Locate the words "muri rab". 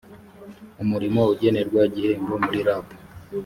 2.43-2.85